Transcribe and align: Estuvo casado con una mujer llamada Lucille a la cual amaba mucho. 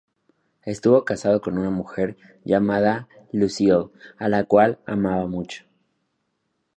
Estuvo 0.63 1.05
casado 1.05 1.41
con 1.41 1.59
una 1.59 1.69
mujer 1.69 2.17
llamada 2.43 3.07
Lucille 3.31 3.89
a 4.17 4.29
la 4.29 4.45
cual 4.45 4.79
amaba 4.87 5.27
mucho. 5.27 5.65